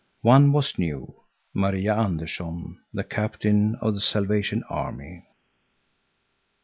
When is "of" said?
3.75-3.93